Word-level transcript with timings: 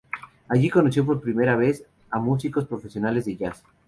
Allí 0.47 0.71
conoció 0.71 1.05
por 1.05 1.21
primera 1.21 1.55
vez 1.55 1.83
a 2.09 2.17
músicos 2.17 2.65
profesionales 2.65 3.25
de 3.25 3.37
Jazz. 3.37 3.63